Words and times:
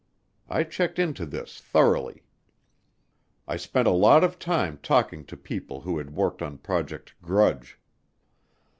I 0.49 0.63
checked 0.63 0.97
into 0.97 1.27
this 1.27 1.59
thoroughly. 1.59 2.23
I 3.47 3.55
spent 3.55 3.87
a 3.87 3.91
lot 3.91 4.23
of 4.23 4.39
time 4.39 4.79
talking 4.81 5.23
to 5.25 5.37
people 5.37 5.81
who 5.81 5.99
had 5.99 6.15
worked 6.15 6.41
on 6.41 6.57
Project 6.57 7.13
Grudge. 7.21 7.77